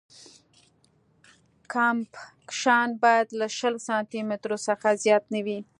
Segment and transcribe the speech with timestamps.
[1.73, 5.59] کمپکشن باید له شل سانتي مترو څخه زیات نه وي